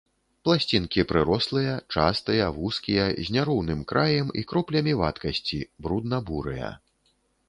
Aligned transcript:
Пласцінкі 0.47 1.01
прырослыя, 1.09 1.73
частыя, 1.97 2.47
вузкія, 2.55 3.05
з 3.27 3.35
няроўным 3.35 3.83
краем 3.91 4.31
і 4.43 4.45
кроплямі 4.53 4.97
вадкасці, 5.03 5.59
брудна-бурыя. 5.89 6.71